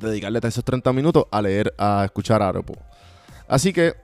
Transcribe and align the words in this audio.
dedicarle 0.00 0.40
esos 0.42 0.64
30 0.64 0.92
minutos 0.92 1.24
a 1.30 1.42
leer, 1.42 1.74
a 1.78 2.04
escuchar 2.04 2.42
Audible. 2.42 2.78
Así 3.48 3.72
que, 3.72 3.94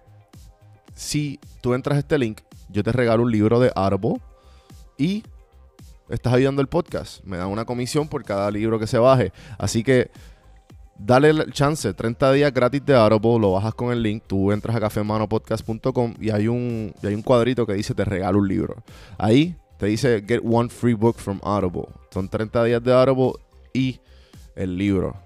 si 0.95 1.39
tú 1.61 1.75
entras 1.75 1.97
a 1.97 2.01
este 2.01 2.19
link, 2.19 2.41
yo 2.69 2.83
te 2.83 2.93
regalo 2.93 3.23
un 3.23 3.31
libro 3.31 3.61
de 3.61 3.71
Audible 3.75 4.21
y 4.99 5.23
estás 6.09 6.33
ayudando 6.33 6.63
el 6.63 6.69
podcast. 6.69 7.23
Me 7.25 7.37
dan 7.37 7.49
una 7.49 7.65
comisión 7.65 8.09
por 8.09 8.25
cada 8.25 8.51
libro 8.51 8.79
que 8.79 8.87
se 8.87 8.99
baje. 8.99 9.33
Así 9.59 9.83
que, 9.83 10.11
dale 10.99 11.31
el 11.31 11.53
chance, 11.53 11.93
30 11.93 12.33
días 12.33 12.53
gratis 12.53 12.85
de 12.85 12.95
Audible, 12.95 13.39
lo 13.39 13.53
bajas 13.53 13.75
con 13.75 13.93
el 13.93 14.03
link, 14.03 14.25
tú 14.27 14.53
entras 14.53 14.77
a 14.77 14.81
cafemanopodcast.com 14.81 16.15
y 16.21 16.31
hay 16.31 16.49
un, 16.49 16.95
y 17.03 17.07
hay 17.07 17.15
un 17.15 17.23
cuadrito 17.23 17.67
que 17.67 17.75
dice 17.75 17.95
te 17.95 18.05
regalo 18.05 18.39
un 18.39 18.49
libro. 18.49 18.83
Ahí 19.19 19.57
te 19.79 19.87
dice 19.87 20.25
get 20.27 20.41
one 20.45 20.69
free 20.69 20.95
book 20.95 21.17
from 21.19 21.41
Audible. 21.43 21.89
Son 22.11 22.29
30 22.29 22.65
días 22.65 22.83
de 22.83 22.93
Audible 22.93 23.33
y 23.73 24.01
el 24.55 24.77
libro. 24.77 25.26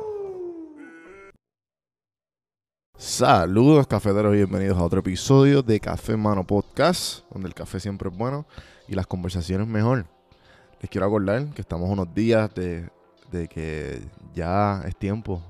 Saludos 3.01 3.87
cafeteros 3.87 4.31
bienvenidos 4.31 4.77
a 4.77 4.83
otro 4.83 4.99
episodio 4.99 5.63
de 5.63 5.79
Café 5.79 6.15
Mano 6.15 6.45
Podcast, 6.45 7.25
donde 7.31 7.47
el 7.47 7.55
café 7.55 7.79
siempre 7.79 8.09
es 8.09 8.15
bueno 8.15 8.45
y 8.87 8.93
las 8.93 9.07
conversaciones 9.07 9.67
mejor. 9.67 10.05
Les 10.79 10.91
quiero 10.91 11.07
acordar 11.07 11.47
que 11.47 11.61
estamos 11.61 11.89
unos 11.89 12.13
días 12.13 12.53
de, 12.53 12.91
que 13.31 14.03
ya 14.35 14.83
es 14.85 14.95
tiempo 14.95 15.41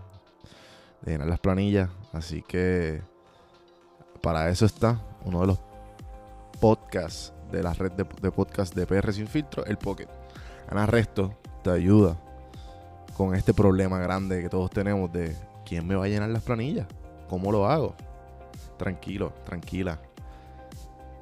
de 1.01 1.11
llenar 1.11 1.27
las 1.27 1.41
planillas, 1.41 1.89
así 2.13 2.41
que 2.41 3.01
para 4.21 4.49
eso 4.49 4.65
está 4.65 5.01
uno 5.25 5.41
de 5.41 5.47
los 5.47 5.59
podcasts 6.61 7.33
de 7.51 7.63
la 7.63 7.73
red 7.73 7.91
de, 7.91 8.05
de 8.21 8.31
podcast 8.31 8.73
de 8.73 8.87
PR 8.87 9.11
Sin 9.11 9.27
Filtro, 9.27 9.65
el 9.65 9.77
Pocket. 9.77 10.07
Ana 10.69 10.85
Resto 10.85 11.37
te 11.65 11.69
ayuda 11.69 12.17
con 13.17 13.35
este 13.35 13.53
problema 13.53 13.99
grande 13.99 14.41
que 14.41 14.47
todos 14.47 14.71
tenemos 14.71 15.11
de 15.11 15.35
quién 15.65 15.85
me 15.85 15.95
va 15.95 16.05
a 16.05 16.07
llenar 16.07 16.29
las 16.29 16.43
planillas. 16.43 16.87
¿Cómo 17.31 17.49
lo 17.49 17.65
hago? 17.65 17.95
Tranquilo, 18.77 19.31
tranquila. 19.45 19.97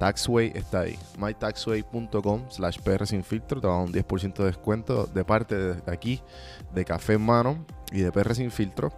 Taxway 0.00 0.50
está 0.56 0.80
ahí. 0.80 0.98
mytaxway.com 1.16 2.50
slash 2.50 2.80
PR 2.80 3.06
sin 3.06 3.22
filtro. 3.22 3.60
Te 3.60 3.68
va 3.68 3.74
a 3.74 3.76
dar 3.76 3.86
un 3.86 3.92
10% 3.92 4.34
de 4.34 4.44
descuento 4.46 5.06
de 5.06 5.24
parte 5.24 5.54
de 5.54 5.92
aquí, 5.92 6.20
de 6.74 6.84
Café 6.84 7.12
en 7.12 7.22
Mano 7.22 7.64
y 7.92 8.00
de 8.00 8.10
PR 8.10 8.34
sin 8.34 8.50
filtro 8.50 8.92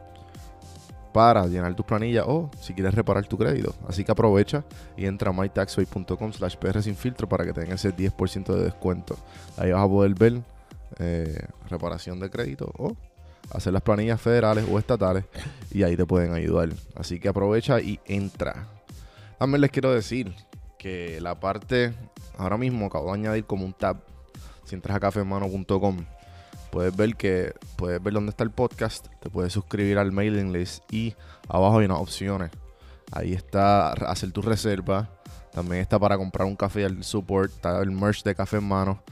para 1.12 1.46
llenar 1.48 1.74
tus 1.74 1.84
planillas 1.84 2.24
o 2.26 2.50
si 2.58 2.72
quieres 2.72 2.94
reparar 2.94 3.26
tu 3.26 3.36
crédito. 3.36 3.74
Así 3.86 4.04
que 4.04 4.12
aprovecha 4.12 4.64
y 4.96 5.04
entra 5.04 5.32
a 5.32 5.32
mytaxway.com 5.34 6.32
slash 6.32 6.56
PR 6.56 6.82
sin 6.82 6.96
filtro 6.96 7.28
para 7.28 7.44
que 7.44 7.52
tengas 7.52 7.84
ese 7.84 7.94
10% 7.94 8.54
de 8.54 8.64
descuento. 8.64 9.18
Ahí 9.58 9.70
vas 9.70 9.84
a 9.84 9.88
poder 9.88 10.14
ver 10.14 10.40
eh, 10.98 11.46
reparación 11.68 12.20
de 12.20 12.30
crédito 12.30 12.72
o 12.78 12.96
hacer 13.52 13.72
las 13.72 13.82
planillas 13.82 14.20
federales 14.20 14.64
o 14.70 14.78
estatales 14.78 15.24
y 15.70 15.82
ahí 15.82 15.96
te 15.96 16.06
pueden 16.06 16.32
ayudar. 16.32 16.70
Así 16.96 17.20
que 17.20 17.28
aprovecha 17.28 17.80
y 17.80 18.00
entra. 18.06 18.66
También 19.38 19.60
les 19.60 19.70
quiero 19.70 19.92
decir 19.92 20.34
que 20.78 21.20
la 21.20 21.38
parte, 21.38 21.94
ahora 22.38 22.56
mismo 22.56 22.86
acabo 22.86 23.06
de 23.06 23.20
añadir 23.20 23.44
como 23.44 23.64
un 23.64 23.72
tab. 23.72 23.98
Si 24.64 24.74
entras 24.74 24.96
a 24.96 25.00
cafemano.com, 25.00 26.04
puedes 26.70 26.96
ver 26.96 27.16
que 27.16 27.52
puedes 27.76 28.02
ver 28.02 28.14
dónde 28.14 28.30
está 28.30 28.44
el 28.44 28.50
podcast, 28.50 29.06
te 29.20 29.28
puedes 29.28 29.52
suscribir 29.52 29.98
al 29.98 30.12
mailing 30.12 30.52
list 30.52 30.82
y 30.92 31.14
abajo 31.48 31.78
hay 31.78 31.86
unas 31.86 31.98
opciones. 31.98 32.50
Ahí 33.10 33.34
está 33.34 33.90
hacer 33.92 34.32
tu 34.32 34.40
reserva. 34.42 35.10
También 35.52 35.82
está 35.82 35.98
para 35.98 36.16
comprar 36.16 36.48
un 36.48 36.56
café 36.56 36.86
al 36.86 37.04
support, 37.04 37.52
está 37.52 37.82
el 37.82 37.90
merch 37.90 38.22
de 38.22 38.34
café 38.34 38.56
en 38.56 38.64
mano. 38.64 39.02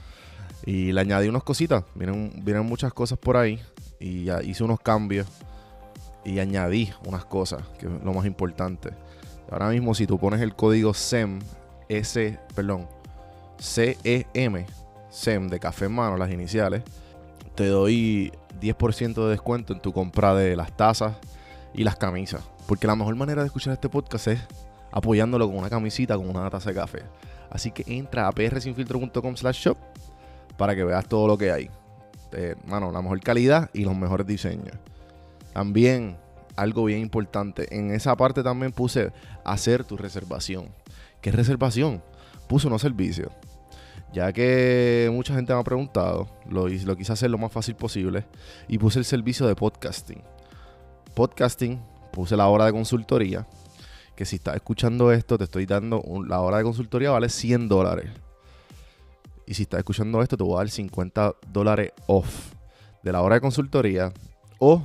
Y 0.64 0.92
le 0.92 1.00
añadí 1.02 1.28
unas 1.28 1.42
cositas. 1.42 1.84
Vienen, 1.94 2.32
vienen 2.42 2.64
muchas 2.64 2.94
cosas 2.94 3.18
por 3.18 3.36
ahí 3.36 3.60
y 4.00 4.24
ya 4.24 4.42
hice 4.42 4.64
unos 4.64 4.80
cambios 4.80 5.28
y 6.24 6.40
añadí 6.40 6.92
unas 7.06 7.24
cosas, 7.24 7.62
que 7.78 7.86
es 7.86 7.92
lo 8.02 8.12
más 8.12 8.26
importante. 8.26 8.90
Ahora 9.50 9.68
mismo 9.68 9.94
si 9.94 10.06
tú 10.06 10.18
pones 10.18 10.40
el 10.40 10.56
código 10.56 10.94
SEM, 10.94 11.38
S, 11.88 12.38
perdón, 12.54 12.88
C-E-M, 13.58 14.66
SEM 15.10 15.48
de 15.48 15.60
café 15.60 15.84
en 15.84 15.92
mano, 15.92 16.16
las 16.16 16.30
iniciales, 16.30 16.82
te 17.54 17.66
doy 17.66 18.32
10% 18.60 19.14
de 19.14 19.30
descuento 19.30 19.72
en 19.72 19.80
tu 19.80 19.92
compra 19.92 20.34
de 20.34 20.56
las 20.56 20.76
tazas 20.76 21.16
y 21.74 21.84
las 21.84 21.96
camisas. 21.96 22.42
Porque 22.66 22.86
la 22.86 22.96
mejor 22.96 23.16
manera 23.16 23.42
de 23.42 23.46
escuchar 23.46 23.72
este 23.74 23.88
podcast 23.88 24.28
es 24.28 24.40
apoyándolo 24.92 25.46
con 25.46 25.58
una 25.58 25.70
camisita, 25.70 26.16
con 26.16 26.28
una 26.28 26.48
taza 26.48 26.70
de 26.70 26.76
café. 26.76 27.02
Así 27.50 27.70
que 27.72 27.84
entra 27.86 28.28
a 28.28 28.32
prsinfiltro.com 28.32 29.36
slash 29.36 29.58
shop 29.58 29.76
para 30.56 30.74
que 30.74 30.84
veas 30.84 31.06
todo 31.06 31.26
lo 31.26 31.36
que 31.36 31.50
hay. 31.50 31.70
Eh, 32.32 32.54
la 32.68 33.02
mejor 33.02 33.20
calidad 33.20 33.70
y 33.72 33.84
los 33.84 33.96
mejores 33.96 34.26
diseños. 34.26 34.76
También, 35.52 36.16
algo 36.56 36.84
bien 36.84 37.00
importante, 37.00 37.76
en 37.76 37.92
esa 37.92 38.16
parte 38.16 38.42
también 38.42 38.72
puse 38.72 39.12
hacer 39.44 39.84
tu 39.84 39.96
reservación. 39.96 40.68
¿Qué 41.20 41.32
reservación? 41.32 42.02
Puse 42.48 42.66
unos 42.66 42.82
servicios. 42.82 43.32
Ya 44.12 44.32
que 44.32 45.08
mucha 45.12 45.34
gente 45.34 45.52
me 45.52 45.60
ha 45.60 45.64
preguntado, 45.64 46.26
lo, 46.48 46.66
lo 46.68 46.96
quise 46.96 47.12
hacer 47.12 47.30
lo 47.30 47.38
más 47.38 47.52
fácil 47.52 47.76
posible 47.76 48.24
y 48.66 48.78
puse 48.78 48.98
el 48.98 49.04
servicio 49.04 49.46
de 49.46 49.54
podcasting. 49.54 50.22
Podcasting, 51.14 51.80
puse 52.12 52.36
la 52.36 52.48
hora 52.48 52.66
de 52.66 52.72
consultoría, 52.72 53.46
que 54.16 54.24
si 54.24 54.36
estás 54.36 54.56
escuchando 54.56 55.12
esto, 55.12 55.38
te 55.38 55.44
estoy 55.44 55.66
dando, 55.66 56.02
la 56.26 56.40
hora 56.40 56.58
de 56.58 56.64
consultoría 56.64 57.10
vale 57.10 57.28
100 57.28 57.68
dólares. 57.68 58.10
Y 59.50 59.54
si 59.54 59.64
estás 59.64 59.78
escuchando 59.78 60.22
esto, 60.22 60.36
te 60.36 60.44
voy 60.44 60.54
a 60.54 60.58
dar 60.58 60.70
50 60.70 61.34
dólares 61.52 61.90
off 62.06 62.52
de 63.02 63.10
la 63.10 63.20
hora 63.20 63.34
de 63.34 63.40
consultoría 63.40 64.12
o 64.60 64.80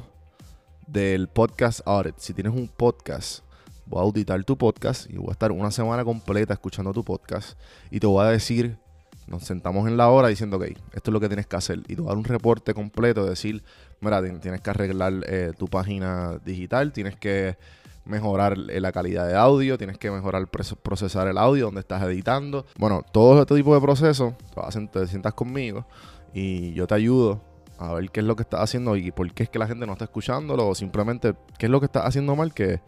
del 0.87 1.27
podcast 1.27 1.81
audit. 1.85 2.15
Si 2.17 2.33
tienes 2.33 2.51
un 2.51 2.67
podcast, 2.67 3.43
voy 3.85 3.99
a 3.99 4.01
auditar 4.01 4.43
tu 4.43 4.57
podcast 4.57 5.07
y 5.07 5.17
voy 5.17 5.29
a 5.29 5.33
estar 5.33 5.51
una 5.51 5.69
semana 5.69 6.03
completa 6.03 6.53
escuchando 6.53 6.91
tu 6.93 7.03
podcast 7.03 7.59
y 7.91 7.99
te 7.99 8.07
voy 8.07 8.25
a 8.25 8.29
decir, 8.29 8.79
nos 9.27 9.43
sentamos 9.43 9.87
en 9.87 9.97
la 9.97 10.09
hora 10.09 10.29
diciendo, 10.29 10.57
ok, 10.57 10.63
esto 10.93 11.11
es 11.11 11.13
lo 11.13 11.19
que 11.19 11.27
tienes 11.27 11.45
que 11.45 11.57
hacer. 11.57 11.83
Y 11.87 11.95
te 11.95 11.97
voy 11.97 12.07
a 12.07 12.09
dar 12.13 12.17
un 12.17 12.23
reporte 12.23 12.73
completo, 12.73 13.23
decir, 13.23 13.63
mira, 14.01 14.19
tienes 14.39 14.61
que 14.61 14.69
arreglar 14.71 15.13
eh, 15.27 15.53
tu 15.55 15.67
página 15.67 16.39
digital, 16.43 16.91
tienes 16.91 17.15
que 17.17 17.55
mejorar 18.05 18.57
la 18.57 18.91
calidad 18.91 19.27
de 19.27 19.35
audio, 19.35 19.77
tienes 19.77 19.97
que 19.97 20.11
mejorar 20.11 20.47
procesar 20.47 21.27
el 21.27 21.37
audio 21.37 21.65
donde 21.65 21.81
estás 21.81 22.03
editando. 22.03 22.65
Bueno, 22.77 23.03
todo 23.11 23.41
este 23.41 23.55
tipo 23.55 23.73
de 23.73 23.81
procesos, 23.81 24.33
te 24.91 25.07
sientas 25.07 25.33
conmigo 25.33 25.85
y 26.33 26.73
yo 26.73 26.87
te 26.87 26.95
ayudo 26.95 27.41
a 27.77 27.93
ver 27.93 28.09
qué 28.09 28.21
es 28.21 28.25
lo 28.25 28.35
que 28.35 28.43
estás 28.43 28.61
haciendo 28.61 28.95
y 28.95 29.11
por 29.11 29.31
qué 29.33 29.43
es 29.43 29.49
que 29.49 29.59
la 29.59 29.67
gente 29.67 29.85
no 29.85 29.93
está 29.93 30.05
escuchándolo 30.05 30.67
o 30.67 30.75
simplemente 30.75 31.35
qué 31.57 31.65
es 31.65 31.71
lo 31.71 31.79
que 31.79 31.87
estás 31.87 32.05
haciendo 32.05 32.35
mal 32.35 32.53
que, 32.53 32.79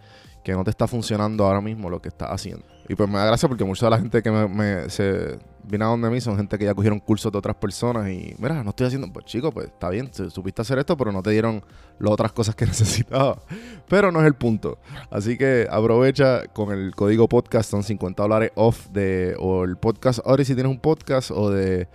que 0.44 0.54
no 0.54 0.64
te 0.64 0.70
está 0.70 0.88
funcionando 0.88 1.46
ahora 1.46 1.62
mismo 1.62 1.90
lo 1.90 2.02
que 2.02 2.10
estás 2.10 2.30
haciendo. 2.30 2.66
Y 2.90 2.96
pues 2.96 3.10
me 3.10 3.18
da 3.18 3.26
gracia 3.26 3.50
porque 3.50 3.66
mucha 3.66 3.86
de 3.86 3.90
la 3.90 3.98
gente 4.00 4.22
que 4.22 4.32
me, 4.32 4.90
se 4.90 5.38
viene 5.64 5.84
a 5.84 5.90
donde 5.90 6.10
mí 6.10 6.22
son 6.22 6.38
gente 6.38 6.58
que 6.58 6.64
ya 6.64 6.74
cogieron 6.74 7.00
cursos 7.00 7.32
de 7.32 7.38
otras 7.38 7.56
personas 7.58 8.10
y, 8.10 8.34
mira, 8.40 8.64
no 8.64 8.70
estoy 8.70 8.88
haciendo, 8.88 9.12
pues 9.12 9.26
chico, 9.26 9.52
pues 9.52 9.68
está 9.68 9.90
bien, 9.90 10.10
supiste 10.14 10.62
hacer 10.62 10.80
esto, 10.80 10.96
pero 10.96 11.12
no 11.12 11.22
te 11.22 11.32
dieron 11.32 11.62
las 12.00 12.14
otras 12.14 12.32
cosas 12.32 12.56
que 12.56 12.66
necesitaba. 12.66 13.42
Pero 13.90 14.12
no 14.12 14.22
es 14.22 14.28
el 14.28 14.36
punto. 14.36 14.80
Así 15.12 15.38
que 15.38 15.68
aprovecha 15.70 16.48
con 16.48 16.72
el 16.72 16.96
código 16.96 17.28
podcast, 17.28 17.70
son 17.70 17.84
50 17.84 18.24
dólares 18.24 18.52
off 18.56 18.88
de, 18.88 19.36
o 19.38 19.66
el 19.66 19.76
podcast 19.76 20.20
ahora 20.26 20.46
si 20.46 20.54
tienes 20.56 20.72
un 20.72 20.80
podcast 20.80 21.32
o 21.32 21.50
de... 21.50 21.88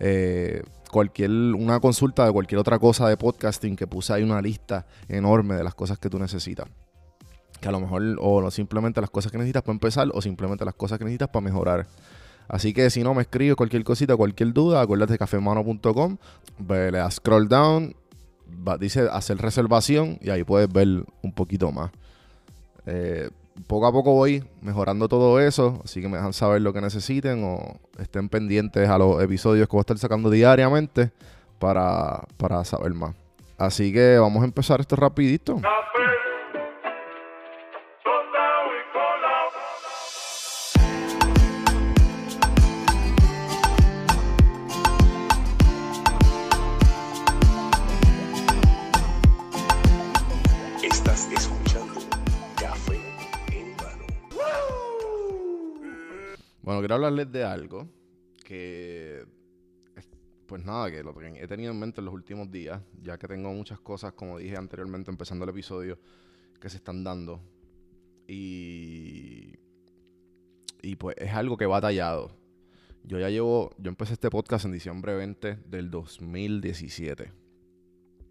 Eh, 0.00 0.62
cualquier 0.92 1.30
una 1.30 1.80
consulta 1.80 2.24
de 2.24 2.32
cualquier 2.32 2.60
otra 2.60 2.78
cosa 2.78 3.08
de 3.08 3.16
podcasting 3.16 3.76
que 3.76 3.86
puse 3.86 4.12
ahí 4.12 4.22
una 4.22 4.40
lista 4.40 4.86
enorme 5.08 5.56
de 5.56 5.64
las 5.64 5.74
cosas 5.74 5.98
que 5.98 6.08
tú 6.08 6.18
necesitas 6.18 6.68
que 7.60 7.68
a 7.68 7.72
lo 7.72 7.80
mejor 7.80 8.02
o 8.20 8.40
no 8.40 8.50
simplemente 8.50 9.00
las 9.00 9.10
cosas 9.10 9.32
que 9.32 9.38
necesitas 9.38 9.62
para 9.62 9.74
empezar 9.74 10.08
o 10.12 10.22
simplemente 10.22 10.64
las 10.64 10.74
cosas 10.74 10.98
que 10.98 11.04
necesitas 11.04 11.28
para 11.28 11.42
mejorar. 11.42 11.86
Así 12.48 12.72
que 12.72 12.88
si 12.90 13.02
no 13.02 13.14
me 13.14 13.22
escribes 13.22 13.56
cualquier 13.56 13.84
cosita, 13.84 14.16
cualquier 14.16 14.52
duda, 14.52 14.80
acuérdate 14.80 15.12
de 15.12 15.18
cafemano.com, 15.18 16.16
le 16.66 16.90
das 16.92 17.14
scroll 17.14 17.48
down, 17.48 17.94
dice 18.80 19.08
hacer 19.12 19.38
reservación 19.38 20.18
y 20.22 20.30
ahí 20.30 20.44
puedes 20.44 20.72
ver 20.72 21.04
un 21.22 21.32
poquito 21.32 21.70
más. 21.70 21.90
Eh, 22.86 23.28
poco 23.66 23.86
a 23.86 23.92
poco 23.92 24.14
voy 24.14 24.42
mejorando 24.62 25.08
todo 25.08 25.40
eso, 25.40 25.82
así 25.84 26.00
que 26.00 26.08
me 26.08 26.16
dejan 26.16 26.32
saber 26.32 26.62
lo 26.62 26.72
que 26.72 26.80
necesiten 26.80 27.44
o 27.44 27.78
estén 27.98 28.30
pendientes 28.30 28.88
a 28.88 28.96
los 28.96 29.22
episodios 29.22 29.68
que 29.68 29.72
voy 29.72 29.80
a 29.80 29.82
estar 29.82 29.98
sacando 29.98 30.30
diariamente 30.30 31.10
para, 31.58 32.22
para 32.38 32.64
saber 32.64 32.94
más. 32.94 33.14
Así 33.58 33.92
que 33.92 34.18
vamos 34.18 34.42
a 34.42 34.46
empezar 34.46 34.80
esto 34.80 34.96
rapidito. 34.96 35.54
Bueno, 35.54 35.68
quiero 56.88 57.04
hablarles 57.04 57.30
de 57.30 57.44
algo 57.44 57.86
que, 58.42 59.26
pues 60.46 60.64
nada, 60.64 60.90
que 60.90 61.02
lo 61.02 61.14
he 61.20 61.46
tenido 61.46 61.70
en 61.72 61.78
mente 61.78 62.00
en 62.00 62.06
los 62.06 62.14
últimos 62.14 62.50
días, 62.50 62.80
ya 63.02 63.18
que 63.18 63.28
tengo 63.28 63.52
muchas 63.52 63.78
cosas, 63.78 64.14
como 64.14 64.38
dije 64.38 64.56
anteriormente, 64.56 65.10
empezando 65.10 65.44
el 65.44 65.50
episodio, 65.50 65.98
que 66.58 66.70
se 66.70 66.78
están 66.78 67.04
dando. 67.04 67.42
Y, 68.26 69.56
y 70.80 70.96
pues 70.96 71.14
es 71.18 71.30
algo 71.34 71.58
que 71.58 71.66
va 71.66 71.78
tallado. 71.82 72.30
Yo 73.04 73.18
ya 73.18 73.28
llevo, 73.28 73.74
yo 73.76 73.90
empecé 73.90 74.14
este 74.14 74.30
podcast 74.30 74.64
en 74.64 74.72
diciembre 74.72 75.14
20 75.14 75.56
del 75.66 75.90
2017. 75.90 77.30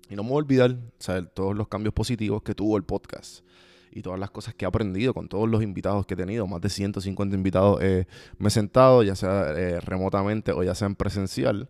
Y 0.10 0.16
no 0.16 0.24
me 0.24 0.30
voy 0.30 0.38
a 0.38 0.44
olvidar, 0.44 0.80
saber 0.98 1.28
todos 1.28 1.56
los 1.56 1.68
cambios 1.68 1.94
positivos 1.94 2.42
que 2.42 2.56
tuvo 2.56 2.76
el 2.76 2.84
podcast 2.84 3.46
y 3.98 4.04
todas 4.04 4.20
las 4.20 4.30
cosas 4.30 4.54
que 4.54 4.64
he 4.64 4.68
aprendido 4.68 5.12
con 5.12 5.28
todos 5.28 5.50
los 5.50 5.64
invitados 5.64 6.06
que 6.06 6.14
he 6.14 6.18
tenido, 6.18 6.46
más 6.46 6.62
de 6.62 6.70
150 6.70 7.36
invitados 7.36 7.80
eh, 7.82 8.06
me 8.38 8.50
he 8.50 8.52
sentado, 8.52 9.02
ya 9.02 9.16
sea 9.16 9.54
eh, 9.58 9.80
remotamente 9.80 10.52
o 10.52 10.62
ya 10.62 10.76
sea 10.76 10.86
en 10.86 10.94
presencial. 10.94 11.68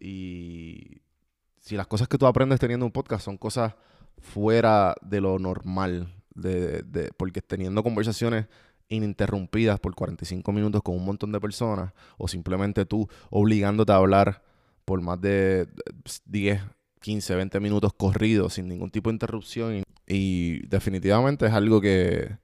Y 0.00 1.02
si 1.58 1.76
las 1.76 1.86
cosas 1.86 2.08
que 2.08 2.16
tú 2.16 2.26
aprendes 2.26 2.58
teniendo 2.58 2.86
un 2.86 2.92
podcast 2.92 3.22
son 3.22 3.36
cosas 3.36 3.74
fuera 4.16 4.94
de 5.02 5.20
lo 5.20 5.38
normal, 5.38 6.14
de, 6.34 7.12
porque 7.18 7.42
teniendo 7.42 7.82
conversaciones 7.82 8.46
ininterrumpidas 8.88 9.78
por 9.78 9.94
45 9.94 10.50
minutos 10.52 10.80
con 10.82 10.96
un 10.96 11.04
montón 11.04 11.32
de 11.32 11.40
personas, 11.40 11.92
o 12.16 12.28
simplemente 12.28 12.86
tú 12.86 13.06
obligándote 13.28 13.92
a 13.92 13.96
hablar 13.96 14.42
por 14.86 15.02
más 15.02 15.20
de 15.20 15.68
10, 16.24 16.62
15, 17.00 17.34
20 17.34 17.60
minutos 17.60 17.92
corridos 17.94 18.54
sin 18.54 18.68
ningún 18.68 18.90
tipo 18.90 19.10
de 19.10 19.14
interrupción 19.14 19.82
y 20.06 20.66
definitivamente 20.66 21.46
es 21.46 21.52
algo 21.52 21.80
que, 21.80 22.38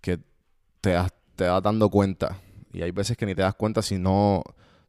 que 0.00 0.18
te, 0.80 0.90
das, 0.90 1.12
te 1.36 1.44
dando 1.44 1.88
cuenta. 1.88 2.40
Y 2.72 2.82
hay 2.82 2.90
veces 2.90 3.16
que 3.16 3.26
ni 3.26 3.34
te 3.34 3.42
das 3.42 3.54
cuenta 3.54 3.82
si 3.82 3.98
no 3.98 4.42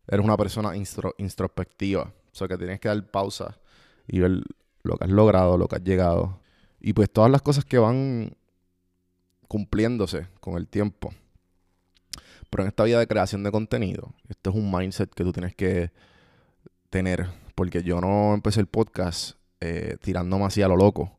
eres 0.08 0.24
una 0.24 0.38
persona 0.38 0.74
introspectiva. 0.76 2.14
O 2.32 2.36
sea, 2.36 2.48
que 2.48 2.58
tienes 2.58 2.80
que 2.80 2.88
dar 2.88 3.06
pausa 3.10 3.60
y 4.08 4.20
ver 4.20 4.42
lo 4.84 4.98
que 4.98 5.04
has 5.04 5.10
logrado, 5.10 5.58
lo 5.58 5.68
que 5.68 5.76
has 5.76 5.84
llegado. 5.84 6.40
Y 6.80 6.94
pues 6.94 7.12
todas 7.12 7.30
las 7.30 7.42
cosas 7.42 7.66
que 7.66 7.78
van 7.78 8.36
cumpliéndose 9.48 10.28
con 10.40 10.56
el 10.56 10.68
tiempo. 10.68 11.14
Pero 12.50 12.64
en 12.64 12.68
esta 12.68 12.84
vida 12.84 13.00
de 13.00 13.08
creación 13.08 13.44
de 13.44 13.52
contenido, 13.52 14.14
esto 14.28 14.50
es 14.50 14.56
un 14.56 14.72
mindset 14.72 15.14
que 15.14 15.24
tú 15.24 15.32
tienes 15.32 15.56
que 15.56 15.92
tener. 16.90 17.30
Porque 17.56 17.84
yo 17.84 18.02
no 18.02 18.34
empecé 18.34 18.60
el 18.60 18.68
podcast 18.68 19.38
eh, 19.60 19.98
tirándome 20.02 20.46
a 20.46 20.68
lo 20.68 20.76
loco. 20.76 21.16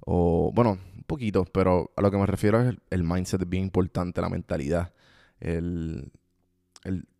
O, 0.00 0.52
bueno, 0.54 0.78
un 0.96 1.04
poquito, 1.04 1.44
pero 1.44 1.90
a 1.96 2.00
lo 2.00 2.10
que 2.10 2.16
me 2.16 2.26
refiero 2.26 2.60
es 2.60 2.76
el, 2.90 3.02
mindset 3.02 3.48
bien 3.48 3.64
importante, 3.64 4.20
la 4.20 4.28
mentalidad. 4.28 4.92
El, 5.40 6.12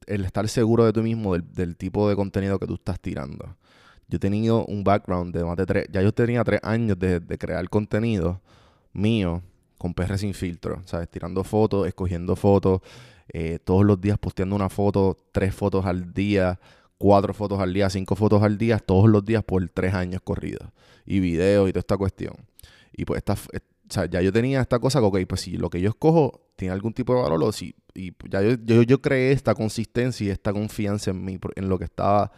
estar 0.07 0.49
seguro 0.49 0.85
de 0.85 0.93
tú 0.93 1.03
mismo, 1.03 1.37
del, 1.37 1.77
tipo 1.77 2.09
de 2.09 2.17
contenido 2.17 2.59
que 2.59 2.67
tú 2.67 2.75
estás 2.75 3.01
tirando. 3.01 3.57
Yo 4.09 4.17
he 4.17 4.21
tenido 4.21 4.65
un 4.67 4.85
background 4.85 5.35
de 5.35 5.45
más 5.45 5.57
de 5.57 5.67
tres, 5.67 5.87
ya 5.91 6.03
yo 6.03 6.13
tenía 6.13 6.45
tres 6.45 6.61
años 6.63 6.99
de, 6.99 7.21
crear 7.39 7.69
contenido 7.69 8.41
mío 8.93 9.43
con 9.79 9.95
PR 9.95 10.19
sin 10.19 10.35
filtro, 10.35 10.83
¿sabes? 10.85 11.09
Tirando 11.09 11.43
fotos, 11.45 11.89
escogiendo 11.89 12.37
fotos, 12.37 12.83
eh, 13.29 13.59
todos 13.65 13.85
los 13.85 14.01
días 14.01 14.19
posteando 14.19 14.55
una 14.55 14.69
foto, 14.69 15.17
tres 15.33 15.55
fotos 15.55 15.87
al 15.87 16.13
día, 16.13 16.61
cuatro 17.03 17.35
fotos 17.35 17.59
al 17.59 17.75
día, 17.75 17.91
cinco 17.91 18.15
fotos 18.15 18.45
al 18.45 18.57
día, 18.57 18.79
todos 18.79 19.11
los 19.11 19.25
días 19.25 19.43
por 19.43 19.69
tres 19.71 19.93
años 19.93 20.23
corridos. 20.23 20.69
Y 21.05 21.19
videos 21.19 21.69
y 21.69 21.73
toda 21.73 21.81
esta 21.81 21.97
cuestión. 21.97 22.37
Y 22.93 23.05
pues 23.05 23.19
esta, 23.19 23.33
o 23.33 23.93
sea, 23.93 24.07
ya 24.07 24.21
yo 24.21 24.33
tenía 24.33 24.61
esta 24.61 24.79
cosa, 24.79 25.03
ok, 25.03 25.19
pues 25.29 25.41
si 25.41 25.57
lo 25.57 25.69
que 25.69 25.81
yo 25.81 25.89
escojo 25.89 26.53
tiene 26.55 26.73
algún 26.73 26.93
tipo 26.93 27.13
de 27.13 27.23
valor, 27.23 27.43
o 27.43 27.51
si, 27.51 27.75
y 27.93 28.13
ya 28.31 28.41
yo, 28.41 28.53
yo, 28.63 28.83
yo 28.83 29.03
creé 29.03 29.33
esta 29.33 29.57
consistencia 29.57 30.29
y 30.29 30.31
esta 30.31 30.53
confianza 30.53 31.11
en 31.11 31.25
mí, 31.25 31.41
en 31.57 31.69
lo 31.69 31.77
que 31.77 31.87
estaba 31.87 32.31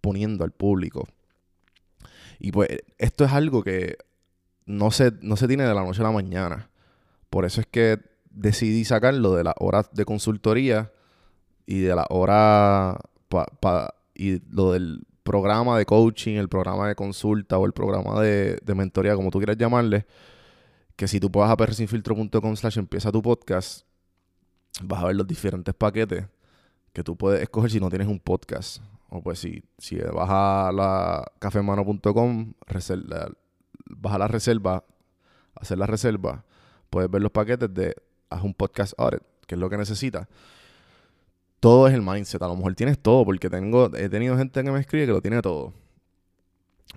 poniendo 0.00 0.42
al 0.42 0.50
público. 0.50 1.06
Y 2.40 2.50
pues 2.50 2.70
esto 2.98 3.24
es 3.24 3.32
algo 3.32 3.62
que 3.62 3.98
no 4.66 4.90
se, 4.90 5.12
no 5.22 5.36
se 5.36 5.46
tiene 5.46 5.62
de 5.62 5.74
la 5.74 5.84
noche 5.84 6.00
a 6.00 6.04
la 6.06 6.10
mañana. 6.10 6.70
Por 7.30 7.44
eso 7.44 7.60
es 7.60 7.68
que 7.68 8.00
decidí 8.30 8.84
sacarlo 8.84 9.36
de 9.36 9.44
las 9.44 9.54
horas 9.58 9.90
de 9.92 10.04
consultoría 10.04 10.90
y 11.66 11.82
de 11.82 11.94
la 11.94 12.06
hora 12.10 12.98
pa, 13.28 13.94
y 14.18 14.42
lo 14.50 14.72
del 14.72 15.06
programa 15.22 15.78
de 15.78 15.86
coaching, 15.86 16.36
el 16.36 16.48
programa 16.48 16.88
de 16.88 16.94
consulta 16.94 17.56
o 17.56 17.64
el 17.64 17.72
programa 17.72 18.20
de, 18.20 18.60
mentoría, 18.74 19.14
como 19.14 19.30
tú 19.30 19.38
quieras 19.38 19.56
llamarle, 19.56 20.06
que 20.96 21.06
si 21.06 21.20
tú 21.20 21.30
puedas 21.30 21.50
a 21.50 21.56
persinfiltro.com 21.56 22.56
slash 22.56 22.78
empieza 22.78 23.12
tu 23.12 23.22
podcast, 23.22 23.86
vas 24.82 25.02
a 25.02 25.06
ver 25.06 25.16
los 25.16 25.26
diferentes 25.26 25.72
paquetes 25.72 26.26
que 26.92 27.04
tú 27.04 27.16
puedes 27.16 27.40
escoger 27.40 27.70
si 27.70 27.78
no 27.78 27.88
tienes 27.88 28.08
un 28.08 28.18
podcast. 28.18 28.82
O 29.08 29.22
pues 29.22 29.38
si, 29.38 29.62
si 29.78 29.96
vas 29.98 30.28
a 30.28 30.70
la 30.74 31.24
cafemano.com, 31.38 32.54
vas 32.66 34.12
a 34.12 34.18
la 34.18 34.28
reserva, 34.28 34.84
hacer 35.54 35.78
la 35.78 35.86
reserva, 35.86 36.44
puedes 36.90 37.08
ver 37.10 37.22
los 37.22 37.30
paquetes 37.30 37.72
de 37.72 37.94
haz 38.28 38.42
un 38.42 38.52
podcast 38.52 38.94
audit, 38.98 39.22
que 39.46 39.54
es 39.54 39.60
lo 39.60 39.70
que 39.70 39.76
necesitas 39.76 40.26
todo 41.60 41.88
es 41.88 41.94
el 41.94 42.02
mindset. 42.02 42.42
A 42.42 42.48
lo 42.48 42.56
mejor 42.56 42.74
tienes 42.74 42.98
todo, 42.98 43.24
porque 43.24 43.50
tengo, 43.50 43.94
he 43.96 44.08
tenido 44.08 44.36
gente 44.36 44.62
que 44.62 44.70
me 44.70 44.80
escribe 44.80 45.06
que 45.06 45.12
lo 45.12 45.22
tiene 45.22 45.42
todo. 45.42 45.72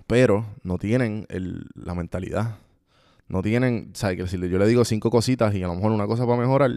Pero 0.08 0.46
no 0.64 0.78
tienen 0.78 1.26
la 1.74 1.94
mentalidad. 1.96 2.58
No 3.28 3.42
tienen, 3.42 3.92
¿sabes? 3.94 4.18
Que 4.18 4.28
si 4.28 4.38
yo 4.38 4.58
le 4.58 4.68
digo 4.68 4.84
cinco 4.84 5.10
cositas 5.10 5.54
y 5.56 5.64
a 5.64 5.68
lo 5.68 5.76
mejor 5.76 5.92
una 5.92 6.06
cosa 6.06 6.26
para 6.26 6.38
mejorar, 6.38 6.72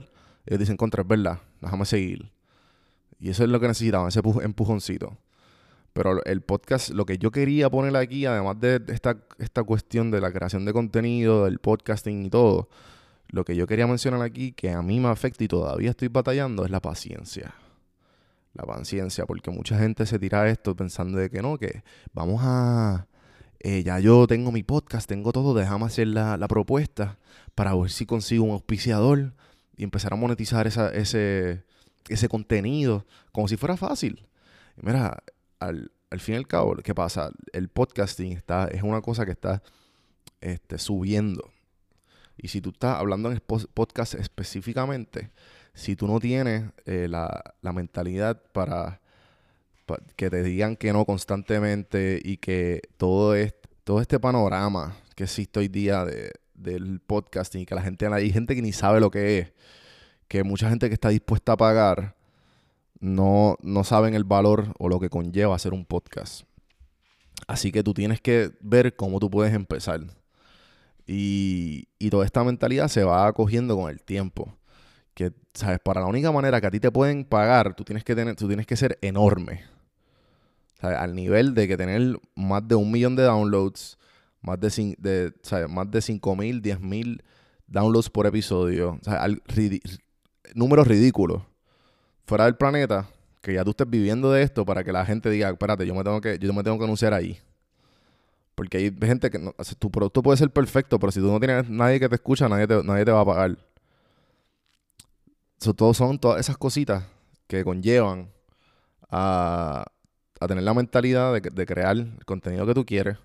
ellos 0.47 0.61
dicen, 0.61 0.77
contra, 0.77 1.03
es 1.03 1.09
verdad, 1.09 1.41
déjame 1.61 1.85
seguir. 1.85 2.31
Y 3.19 3.31
eso 3.31 3.43
es 3.43 3.51
lo 3.51 3.59
que 3.59 3.69
necesitaban, 3.69 4.09
ese 4.09 4.21
empujoncito. 4.43 5.17
Pero 5.93 6.25
el 6.25 6.43
podcast, 6.43 6.91
lo 6.91 7.07
que 7.07 7.19
yo 7.19 7.31
quería 7.31 7.71
poner 7.71 7.97
aquí, 7.97 8.27
además 8.27 8.61
de 8.61 8.83
esta, 8.89 9.17
esta 9.39 9.63
cuestión 9.63 10.11
de 10.11 10.21
la 10.21 10.33
creación 10.33 10.65
de 10.65 10.73
contenido, 10.73 11.45
del 11.45 11.59
podcasting 11.59 12.25
y 12.25 12.31
todo, 12.31 12.69
lo 13.29 13.45
que 13.45 13.57
yo 13.57 13.67
quería 13.67 13.87
mencionar 13.87 14.23
aquí, 14.23 14.53
que 14.53 14.71
a 14.71 14.83
mí 14.83 15.01
me 15.01 15.09
afecta 15.09 15.45
y 15.45 15.49
todavía 15.49 15.91
estoy 15.91 16.09
batallando, 16.09 16.65
es 16.65 16.71
la 16.71 16.81
paciencia 16.81 17.55
la 18.55 18.65
paciencia, 18.65 19.27
porque 19.27 19.51
mucha 19.51 19.79
gente 19.79 20.07
se 20.07 20.19
tira 20.19 20.49
esto 20.49 20.75
pensando 20.75 21.19
de 21.19 21.29
que 21.31 21.43
no, 21.43 21.59
que 21.59 21.83
vamos 22.13 22.41
a... 22.45 23.07
Eh, 23.61 23.83
ya 23.83 23.99
yo 23.99 24.27
tengo 24.27 24.53
mi 24.53 24.63
podcast, 24.63 25.09
tengo 25.09 25.33
todo, 25.33 25.55
déjame 25.55 25.87
hacer 25.87 26.09
la, 26.09 26.47
propuesta 26.49 27.19
para 27.55 27.75
ver 27.75 27.91
si 27.91 28.05
consigo 28.05 28.45
un 28.45 28.51
auspiciador 28.51 29.33
y 29.77 29.85
empezar 29.85 30.13
a 30.13 30.17
monetizar 30.17 30.67
esa, 30.67 30.91
ese, 30.91 31.65
ese 32.09 32.29
contenido 32.29 33.07
como 33.33 33.49
si 33.49 33.57
fuera 33.57 33.77
fácil. 33.77 34.27
mira, 34.77 35.23
al, 35.61 35.91
fin 36.19 36.35
y 36.35 36.39
al 36.39 36.47
cabo, 36.47 36.77
¿qué 36.77 36.95
pasa? 36.95 37.31
El 37.53 37.69
podcasting 37.69 38.33
está, 38.33 38.67
es 38.67 38.83
una 38.83 39.01
cosa 39.01 39.25
que 39.25 39.33
está 39.33 39.63
este, 40.43 40.79
subiendo. 40.79 41.51
Y 42.37 42.49
si 42.49 42.61
tú 42.61 42.71
estás 42.71 42.99
hablando 42.99 43.33
en 43.33 43.41
podcast 43.41 44.15
específicamente, 44.15 45.31
si 45.75 45.97
tú 45.97 46.07
no 46.07 46.21
tienes 46.21 46.71
eh, 46.87 47.09
la, 47.09 47.43
mentalidad 47.63 48.41
para, 48.53 49.01
que 50.17 50.31
te 50.31 50.43
digan 50.43 50.77
que 50.77 50.93
no 50.93 51.05
constantemente 51.05 52.21
y 52.23 52.37
que 52.37 52.81
todo, 52.97 53.35
este, 53.35 53.69
todo 53.83 54.01
este 54.01 54.21
panorama 54.21 54.97
que 55.17 55.25
existe 55.25 55.61
hoy 55.61 55.69
día 55.69 56.05
de, 56.05 56.33
del 56.55 57.01
podcasting 57.01 57.63
y 57.63 57.67
que 57.67 57.75
la 57.75 57.83
gente, 57.83 58.07
hay 58.07 58.31
gente 58.31 58.55
que 58.55 58.63
ni 58.63 58.73
sabe 58.73 59.01
lo 59.01 59.11
que 59.11 59.39
es, 59.39 59.53
que 60.29 60.45
mucha 60.45 60.71
gente 60.71 60.89
que 60.89 60.95
está 60.95 61.09
dispuesta 61.09 61.53
a 61.53 61.57
pagar 61.57 62.15
no, 63.01 63.57
no 63.61 63.85
saben 63.85 64.15
el 64.15 64.25
valor 64.25 64.73
o 64.79 64.89
lo 64.89 65.01
que 65.01 65.11
conlleva 65.11 65.57
hacer 65.57 65.75
un 65.75 65.85
podcast. 65.85 66.45
Así 67.47 67.73
que 67.73 67.83
tú 67.83 67.93
tienes 67.93 68.21
que 68.21 68.53
ver 68.61 68.97
cómo 68.97 69.19
tú 69.19 69.31
puedes 69.31 69.53
empezar. 69.53 70.01
Y, 71.07 71.89
y 71.99 72.09
toda 72.09 72.25
esta 72.25 72.43
mentalidad 72.45 72.89
se 72.89 73.05
va 73.05 73.31
cogiendo 73.35 73.77
con 73.77 73.91
el 73.91 74.03
tiempo. 74.03 74.57
Que, 75.15 75.33
¿sabes? 75.55 75.79
Para 75.79 76.01
la 76.01 76.07
única 76.07 76.33
manera 76.33 76.61
que 76.61 76.67
a 76.67 76.71
ti 76.71 76.81
te 76.81 76.91
pueden 76.91 77.25
pagar, 77.25 77.75
tú 77.75 77.85
tienes 77.85 78.05
que, 78.05 78.15
tener, 78.15 78.35
tú 78.37 78.49
tienes 78.49 78.67
que 78.67 78.77
ser 78.77 78.99
enorme. 79.01 79.65
Al 80.81 81.15
nivel 81.15 81.55
de 81.55 81.67
que 81.67 81.77
tener 81.77 82.19
más 82.35 82.67
de 82.67 82.75
un 82.75 82.91
millón 82.91 83.17
de 83.17 83.23
downloads, 83.23 83.97
más 84.43 84.61
de, 84.61 84.97
de, 84.99 85.33
¿sabes? 85.43 85.69
Más 85.71 85.91
de 85.91 86.03
5 86.03 86.37
mil, 86.37 86.61
10 86.61 86.81
mil 86.81 87.23
downloads 87.67 88.11
por 88.11 88.27
episodio. 88.27 88.99
números 90.55 90.87
ridículos. 90.87 91.43
Fuera 92.27 92.45
del 92.45 92.57
planeta, 92.57 93.09
que 93.41 93.55
ya 93.55 93.65
tú 93.65 93.71
estés 93.71 93.89
viviendo 93.89 94.33
de 94.33 94.43
esto 94.43 94.65
para 94.65 94.83
que 94.83 94.93
la 94.93 95.05
gente 95.05 95.31
diga, 95.31 95.51
espérate, 95.51 95.87
yo 95.87 95.95
me 95.95 96.03
tengo 96.03 96.21
que, 96.21 96.39
yo 96.39 96.53
me 96.53 96.63
tengo 96.63 96.79
que 96.79 96.85
anunciar 96.85 97.13
ahí. 97.13 97.39
Porque 98.55 98.79
hay 98.79 98.97
gente 99.03 99.31
que 99.31 99.39
no, 99.39 99.55
tu 99.79 99.91
producto 99.91 100.23
puede 100.23 100.39
ser 100.39 100.51
perfecto, 100.51 100.99
pero 100.99 101.13
si 101.13 101.21
tú 101.21 101.31
no 101.31 101.39
tienes 101.39 101.69
nadie 101.69 101.99
que 101.99 102.09
te 102.09 102.15
escucha, 102.15 102.49
nadie 102.49 102.67
te, 102.67 102.83
nadie 102.83 103.05
te 103.05 103.11
va 103.11 103.21
a 103.21 103.25
pagar. 103.25 103.59
Eso 105.65 105.95
son 105.95 106.19
todas 106.19 106.41
esas 106.41 106.59
cositas 106.59 107.05
que 107.47 107.65
conllevan 107.65 108.31
a, 109.11 109.87
a 110.39 110.47
tener 110.47 110.63
la 110.63 110.75
mentalidad 110.75 111.33
de, 111.33 111.41
de, 111.41 111.67
crear 111.67 111.97
el 111.97 112.25
contenido 112.27 112.67
que 112.67 112.75
tú 112.75 112.85
quieres. 112.85 113.17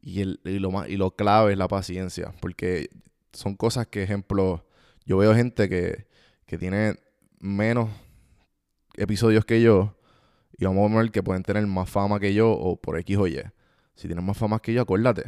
Y, 0.00 0.20
el, 0.20 0.40
y, 0.44 0.60
lo 0.60 0.70
más, 0.70 0.88
y 0.88 0.96
lo 0.96 1.10
clave 1.16 1.52
es 1.52 1.58
la 1.58 1.66
paciencia. 1.66 2.32
Porque 2.40 2.88
son 3.32 3.56
cosas 3.56 3.88
que, 3.88 4.04
ejemplo, 4.04 4.64
yo 5.06 5.16
veo 5.16 5.34
gente 5.34 5.68
que, 5.68 6.06
que 6.46 6.56
tiene 6.56 7.00
menos 7.40 7.90
episodios 8.94 9.44
que 9.44 9.60
yo. 9.60 9.96
Y 10.56 10.64
vamos 10.64 10.92
a 10.92 10.98
ver 10.98 11.10
que 11.10 11.22
pueden 11.24 11.42
tener 11.42 11.66
más 11.66 11.90
fama 11.90 12.20
que 12.20 12.32
yo 12.32 12.52
o 12.52 12.76
por 12.76 12.96
X 12.98 13.16
o 13.16 13.26
Y. 13.26 13.42
Si 13.96 14.06
tienen 14.06 14.24
más 14.24 14.36
fama 14.36 14.60
que 14.60 14.72
yo, 14.72 14.82
acuérdate. 14.82 15.24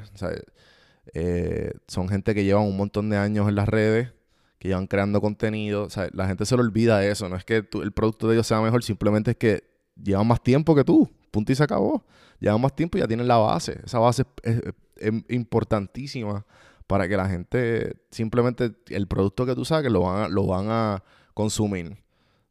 Eh, 1.14 1.72
son 1.88 2.08
gente 2.08 2.32
que 2.32 2.44
llevan 2.44 2.62
un 2.62 2.76
montón 2.76 3.10
de 3.10 3.16
años 3.16 3.48
en 3.48 3.56
las 3.56 3.68
redes, 3.68 4.12
que 4.58 4.68
llevan 4.68 4.86
creando 4.86 5.20
contenido. 5.20 5.88
la 6.12 6.26
gente 6.26 6.46
se 6.46 6.56
le 6.56 6.62
olvida 6.62 7.04
eso. 7.04 7.28
No 7.28 7.36
es 7.36 7.44
que 7.44 7.56
el 7.56 7.92
producto 7.92 8.28
de 8.28 8.34
ellos 8.34 8.46
sea 8.46 8.60
mejor, 8.60 8.82
simplemente 8.82 9.32
es 9.32 9.36
que 9.36 9.64
llevan 10.02 10.26
más 10.26 10.42
tiempo 10.42 10.74
que 10.74 10.84
tú. 10.84 11.10
Punto 11.30 11.52
y 11.52 11.54
se 11.54 11.62
acabó. 11.62 12.04
Llevan 12.40 12.60
más 12.60 12.74
tiempo 12.74 12.98
y 12.98 13.00
ya 13.00 13.08
tienen 13.08 13.28
la 13.28 13.36
base. 13.36 13.80
Esa 13.84 13.98
base 13.98 14.24
es, 14.42 14.60
importantísima 15.28 16.46
para 16.86 17.08
que 17.08 17.16
la 17.16 17.28
gente 17.28 17.96
simplemente 18.10 18.72
el 18.88 19.08
producto 19.08 19.44
que 19.44 19.54
tú 19.54 19.64
saques 19.64 19.90
lo 19.90 20.02
van 20.02 20.24
a, 20.24 20.28
lo 20.28 20.46
van 20.46 20.66
a 20.68 21.02
consumir. 21.34 21.92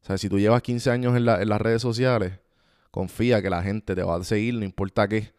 O 0.02 0.06
sea, 0.06 0.18
si 0.18 0.28
tú 0.28 0.38
llevas 0.38 0.60
15 0.60 0.90
años 0.90 1.16
en, 1.16 1.26
en 1.26 1.48
las 1.48 1.60
redes 1.60 1.80
sociales, 1.80 2.38
confía 2.90 3.40
que 3.40 3.48
la 3.48 3.62
gente 3.62 3.94
te 3.94 4.02
va 4.02 4.16
a 4.16 4.24
seguir, 4.24 4.54
no 4.54 4.64
importa 4.64 5.08
qué 5.08 5.32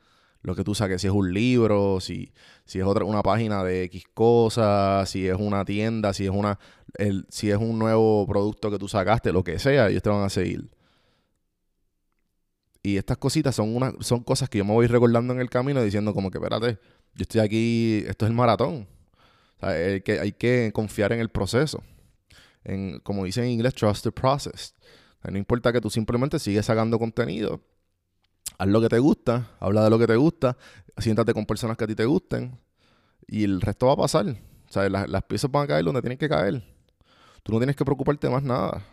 lo 0.45 0.55
que 0.55 0.63
tú 0.63 0.75
saques, 0.75 1.01
si 1.01 1.07
es 1.07 1.13
un 1.13 1.33
libro, 1.33 1.99
si, 1.99 2.31
si 2.65 2.79
es 2.79 2.85
otra, 2.85 3.03
una 3.03 3.23
página 3.23 3.63
de 3.63 3.83
X 3.85 4.03
cosas, 4.13 5.09
si 5.09 5.27
es 5.27 5.35
una 5.37 5.65
tienda, 5.65 6.13
si 6.13 6.25
es 6.25 6.29
una 6.29 6.59
el, 6.97 7.25
si 7.29 7.49
es 7.49 7.57
un 7.57 7.79
nuevo 7.79 8.27
producto 8.27 8.69
que 8.69 8.77
tú 8.77 8.87
sacaste, 8.87 9.33
lo 9.33 9.43
que 9.43 9.57
sea, 9.57 9.89
ellos 9.89 10.03
te 10.03 10.09
van 10.09 10.23
a 10.23 10.29
seguir. 10.29 10.69
Y 12.83 12.97
estas 12.97 13.17
cositas 13.17 13.55
son 13.55 13.75
una, 13.75 13.93
son 14.01 14.23
cosas 14.23 14.47
que 14.47 14.59
yo 14.59 14.65
me 14.65 14.73
voy 14.73 14.85
recordando 14.85 15.33
en 15.33 15.39
el 15.39 15.49
camino 15.49 15.81
diciendo 15.81 16.13
como 16.13 16.29
que 16.29 16.37
espérate, 16.37 16.77
yo 17.15 17.21
estoy 17.23 17.41
aquí, 17.41 18.03
esto 18.07 18.25
es 18.25 18.29
el 18.29 18.35
maratón. 18.35 18.87
hay, 19.61 20.01
que, 20.01 20.19
hay 20.19 20.31
que 20.31 20.71
confiar 20.73 21.11
en 21.11 21.21
el 21.21 21.29
proceso. 21.29 21.83
En, 22.63 22.99
como 22.99 23.25
dicen 23.25 23.45
en 23.45 23.51
inglés, 23.51 23.73
trust 23.73 24.03
the 24.03 24.11
process. 24.11 24.75
no 25.23 25.39
importa 25.39 25.73
que 25.73 25.81
tú 25.81 25.89
simplemente 25.89 26.37
sigues 26.37 26.67
sacando 26.67 26.99
contenido 26.99 27.61
haz 28.57 28.67
lo 28.67 28.81
que 28.81 28.89
te 28.89 28.99
gusta, 28.99 29.51
habla 29.59 29.83
de 29.83 29.89
lo 29.89 29.99
que 29.99 30.07
te 30.07 30.15
gusta, 30.15 30.57
siéntate 30.97 31.33
con 31.33 31.45
personas 31.45 31.77
que 31.77 31.83
a 31.83 31.87
ti 31.87 31.95
te 31.95 32.05
gusten 32.05 32.57
y 33.27 33.43
el 33.43 33.61
resto 33.61 33.87
va 33.87 33.93
a 33.93 33.97
pasar. 33.97 34.27
O 34.27 34.71
sea, 34.71 34.89
las, 34.89 35.23
piezas 35.23 35.51
van 35.51 35.63
a 35.63 35.67
caer 35.67 35.85
donde 35.85 36.01
tienen 36.01 36.17
que 36.17 36.29
caer. 36.29 36.63
Tú 37.43 37.51
no 37.51 37.59
tienes 37.59 37.75
que 37.75 37.85
preocuparte 37.85 38.29
más 38.29 38.43
nada. 38.43 38.83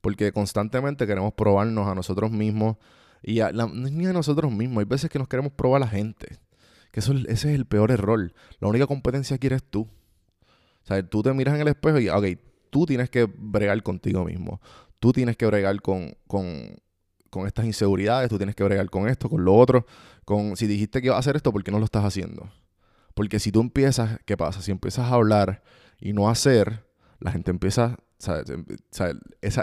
Porque 0.00 0.32
constantemente 0.32 1.06
queremos 1.06 1.32
probarnos 1.34 1.86
a 1.86 1.94
nosotros 1.94 2.30
mismos. 2.30 2.76
Y 3.22 3.40
a 3.40 3.52
ni 3.52 4.06
a 4.06 4.12
nosotros 4.12 4.50
mismos. 4.52 4.78
Hay 4.78 4.84
veces 4.84 5.10
que 5.10 5.18
nos 5.18 5.28
queremos 5.28 5.52
probar 5.52 5.82
a 5.82 5.84
la 5.86 5.90
gente. 5.90 6.38
Que 6.90 7.00
eso, 7.00 7.12
ese 7.12 7.52
es 7.52 7.54
el 7.54 7.66
peor 7.66 7.90
error. 7.90 8.32
La 8.58 8.68
única 8.68 8.86
competencia 8.86 9.38
que 9.38 9.46
eres 9.46 9.62
tú. 9.62 9.82
O 9.82 10.86
sea, 10.86 11.02
tú 11.08 11.22
te 11.22 11.32
miras 11.32 11.54
en 11.54 11.60
el 11.60 11.68
espejo 11.68 12.00
y, 12.00 12.08
ok, 12.08 12.24
tú 12.70 12.86
tienes 12.86 13.08
que 13.08 13.24
bregar 13.24 13.80
contigo 13.82 14.24
mismo. 14.24 14.60
Tú 14.98 15.12
tienes 15.12 15.36
que 15.36 15.46
bregar 15.46 15.80
con, 15.80 16.16
con, 16.26 16.76
con 17.32 17.46
estas 17.46 17.64
inseguridades, 17.64 18.28
tú 18.28 18.36
tienes 18.36 18.54
que 18.54 18.62
bregar 18.62 18.90
con 18.90 19.08
esto, 19.08 19.30
con 19.30 19.42
lo 19.42 19.54
otro, 19.54 19.86
con 20.26 20.54
si 20.54 20.66
dijiste 20.66 21.00
que 21.00 21.06
iba 21.06 21.16
a 21.16 21.18
hacer 21.18 21.34
esto, 21.34 21.50
¿por 21.50 21.64
qué 21.64 21.70
no 21.70 21.78
lo 21.78 21.86
estás 21.86 22.04
haciendo? 22.04 22.52
Porque 23.14 23.40
si 23.40 23.50
tú 23.50 23.62
empiezas, 23.62 24.20
¿qué 24.26 24.36
pasa? 24.36 24.60
Si 24.60 24.70
empiezas 24.70 25.10
a 25.10 25.14
hablar 25.14 25.62
y 25.98 26.12
no 26.12 26.28
hacer, 26.28 26.84
la 27.20 27.32
gente 27.32 27.50
empieza. 27.50 27.96
Em, 28.26 28.66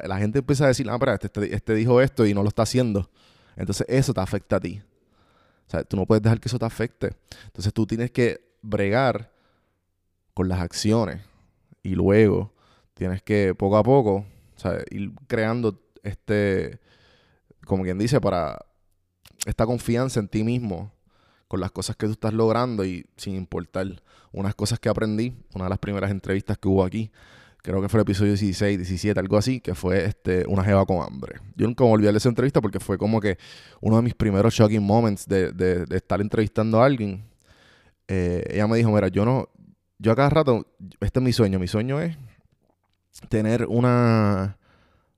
la 0.04 0.18
gente 0.18 0.40
empieza 0.40 0.66
a 0.66 0.68
decir, 0.70 0.90
ah, 0.90 0.98
pero 0.98 1.14
este, 1.14 1.28
este, 1.28 1.56
este, 1.56 1.74
dijo 1.76 2.02
esto 2.02 2.26
y 2.26 2.34
no 2.34 2.42
lo 2.42 2.50
está 2.50 2.64
haciendo. 2.64 3.12
Entonces 3.56 3.86
eso 3.88 4.16
te 4.16 4.22
afecta 4.22 4.56
a 4.56 4.60
ti. 4.60 4.82
Tú 5.88 5.96
no 5.96 6.08
puedes 6.08 6.24
dejar 6.24 6.40
que 6.40 6.48
eso 6.48 6.58
te 6.58 6.66
afecte. 6.66 7.12
Entonces 7.46 7.72
tú 7.72 7.86
tienes 7.86 8.10
que 8.10 8.42
bregar 8.64 9.32
con 10.34 10.50
las 10.50 10.60
acciones 10.60 11.22
y 11.84 11.94
luego 11.94 12.52
tienes 12.96 13.22
que 13.22 13.54
poco 13.54 13.78
a 13.78 13.84
poco 13.84 14.26
ir 14.90 15.12
creando 15.28 15.80
este 16.02 16.80
como 17.70 17.84
quien 17.84 18.00
dice, 18.00 18.20
para 18.20 18.66
esta 19.46 19.66
confianza 19.66 20.20
en 20.20 20.28
ti 20.28 20.44
mismo, 20.44 20.92
con 21.48 21.60
las 21.60 21.72
cosas 21.72 21.96
que 21.96 22.08
tú 22.08 22.14
estás 22.14 22.34
logrando 22.34 22.84
y 22.84 23.06
sin 23.16 23.36
importar. 23.36 24.02
Unas 24.32 24.54
cosas 24.56 24.80
que 24.80 24.90
aprendí, 24.90 25.36
una 25.54 25.66
de 25.66 25.70
las 25.70 25.80
primeras 25.80 26.12
entrevistas 26.12 26.58
que 26.58 26.68
hubo 26.68 26.84
aquí, 26.84 27.12
creo 27.62 27.82
que 27.82 27.90
fue 27.90 28.00
el 28.00 28.04
episodio 28.04 28.32
16, 28.32 28.78
17, 28.78 29.20
algo 29.20 29.38
así, 29.38 29.60
que 29.60 29.74
fue 29.76 30.06
este, 30.06 30.46
una 30.48 30.64
jeva 30.64 30.86
con 30.86 31.02
hambre. 31.02 31.40
Yo 31.56 31.68
nunca 31.68 31.84
me 31.84 31.92
olvidé 31.92 32.12
de 32.12 32.18
esa 32.18 32.30
entrevista 32.30 32.60
porque 32.62 32.80
fue 32.80 32.98
como 32.98 33.20
que 33.20 33.38
uno 33.82 33.96
de 33.96 34.02
mis 34.02 34.14
primeros 34.14 34.54
shocking 34.54 34.84
moments 34.84 35.28
de, 35.28 35.52
de, 35.52 35.86
estar 35.96 36.22
entrevistando 36.22 36.82
a 36.82 36.86
alguien. 36.86 37.24
Eh, 38.08 38.44
ella 38.50 38.68
me 38.68 38.78
dijo, 38.78 38.92
mira, 38.92 39.08
yo 39.08 39.26
no, 39.26 39.50
yo 40.00 40.12
a 40.12 40.16
cada 40.16 40.30
rato, 40.30 40.68
este 41.00 41.20
es 41.20 41.24
mi 41.24 41.34
sueño, 41.34 41.60
mi 41.60 41.68
sueño 41.68 42.00
es 42.02 42.18
tener 43.30 43.66
una, 43.68 44.59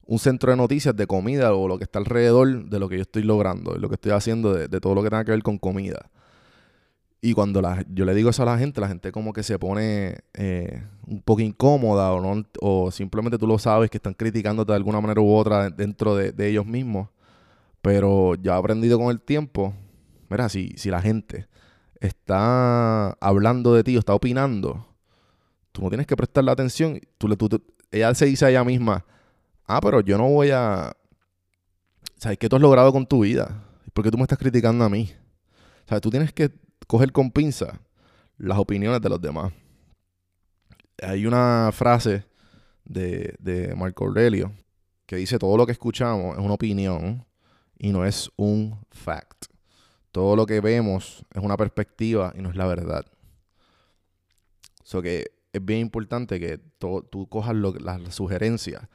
un 0.06 0.20
centro 0.20 0.52
de 0.52 0.58
noticias 0.58 0.96
de 0.96 1.08
comida 1.08 1.54
o 1.54 1.68
lo 1.68 1.78
que 1.78 1.84
está 1.84 2.00
alrededor 2.00 2.66
de 2.66 2.80
lo 2.80 2.90
que 2.90 2.98
yo 2.98 3.02
estoy 3.02 3.24
logrando, 3.24 3.74
de 3.74 3.80
lo 3.80 3.90
que 3.90 3.96
estoy 3.96 4.12
haciendo, 4.12 4.54
de, 4.54 4.80
todo 4.80 4.96
lo 4.96 5.04
que 5.04 5.10
tenga 5.10 5.24
que 5.24 5.32
ver 5.32 5.44
con 5.44 5.58
comida. 5.58 6.10
Y 7.22 7.34
cuando 7.34 7.62
la, 7.62 7.86
yo 7.88 8.04
le 8.04 8.16
digo 8.16 8.32
eso 8.32 8.42
a 8.42 8.46
la 8.48 8.58
gente, 8.58 8.82
la 8.82 8.88
gente 8.88 9.12
como 9.12 9.32
que 9.32 9.44
se 9.44 9.60
pone 9.60 10.22
eh, 10.34 10.84
un 11.06 11.22
poco 11.22 11.42
incómoda 11.42 12.12
o, 12.14 12.20
no, 12.20 12.44
o 12.60 12.90
simplemente 12.90 13.38
tú 13.38 13.46
lo 13.46 13.60
sabes 13.60 13.92
que 13.92 13.98
están 13.98 14.16
criticándote 14.16 14.72
de 14.72 14.78
alguna 14.78 15.00
manera 15.00 15.22
u 15.22 15.32
otra 15.32 15.70
dentro 15.70 16.16
de, 16.16 16.48
ellos 16.48 16.66
mismos. 16.66 17.10
Pero 17.82 18.36
ya 18.36 18.56
he 18.56 18.58
aprendido 18.58 18.98
con 18.98 19.12
el 19.12 19.22
tiempo, 19.22 19.74
mira, 20.30 20.50
si, 20.50 20.74
si 20.78 20.90
la 20.90 21.02
gente 21.02 21.48
está 22.00 23.12
hablando 23.22 23.74
de 23.76 23.84
ti 23.84 23.96
o 23.96 24.00
está 24.00 24.14
opinando, 24.14 24.88
tú 25.72 25.84
no 25.84 25.90
tienes 25.90 26.08
que 26.08 26.18
prestarle 26.18 26.52
atención. 26.52 27.00
Tú, 27.18 27.30
ella 27.92 28.14
se 28.14 28.26
dice 28.26 28.46
a 28.46 28.50
ella 28.50 28.64
misma, 28.64 29.06
ah, 29.66 29.80
pero 29.82 30.02
yo 30.02 30.18
no 30.18 30.30
voy 30.30 30.52
a... 30.52 30.96
¿Sabes 32.18 32.38
qué 32.38 32.48
tú 32.48 32.56
has 32.56 32.62
logrado 32.62 32.92
con 32.92 33.06
tu 33.06 33.22
vida? 33.22 33.64
¿Por 33.94 34.04
qué 34.04 34.12
tú 34.12 34.18
me 34.18 34.24
estás 34.24 34.38
criticando 34.38 34.84
a 34.84 34.90
mí? 34.90 35.12
¿Sabes? 35.88 36.02
Tú 36.02 36.10
tienes 36.10 36.32
que 36.32 36.52
coger 36.88 37.12
con 37.12 37.32
pinza 37.32 37.80
las 38.38 38.58
opiniones 38.58 39.02
de 39.02 39.10
los 39.10 39.22
demás. 39.22 39.52
Hay 41.02 41.26
una 41.26 41.72
frase 41.74 42.26
de, 42.86 43.36
de 43.40 43.76
Marco 43.76 44.06
Aurelio 44.06 44.52
que 45.06 45.16
dice, 45.16 45.40
todo 45.40 45.58
lo 45.58 45.66
que 45.66 45.72
escuchamos 45.72 46.38
es 46.38 46.44
una 46.44 46.54
opinión 46.54 47.26
y 47.78 47.92
no 47.92 48.06
es 48.06 48.30
un 48.38 48.80
fact. 48.92 49.46
Todo 50.12 50.36
lo 50.36 50.46
que 50.46 50.62
vemos 50.62 51.26
es 51.34 51.44
una 51.44 51.58
perspectiva 51.58 52.34
y 52.38 52.42
no 52.42 52.50
es 52.50 52.56
la 52.56 52.68
verdad. 52.68 53.06
Eso 54.84 55.02
que 55.02 55.32
es 55.54 55.66
bien 55.66 55.80
importante 55.80 56.40
que 56.40 56.58
tú 56.78 57.28
cojas 57.30 57.56
las 57.56 58.14
sugerencias 58.14 58.88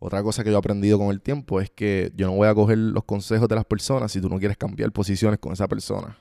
otra 0.00 0.22
cosa 0.22 0.42
que 0.42 0.50
yo 0.50 0.56
he 0.56 0.58
aprendido 0.58 0.98
con 0.98 1.10
el 1.10 1.20
tiempo 1.20 1.60
es 1.60 1.70
que 1.70 2.10
yo 2.16 2.26
no 2.26 2.32
voy 2.32 2.48
a 2.48 2.54
coger 2.54 2.78
los 2.78 3.04
consejos 3.04 3.46
de 3.48 3.54
las 3.54 3.66
personas 3.66 4.10
si 4.10 4.20
tú 4.20 4.30
no 4.30 4.38
quieres 4.38 4.56
cambiar 4.56 4.90
posiciones 4.92 5.38
con 5.38 5.52
esa 5.52 5.68
persona. 5.68 6.16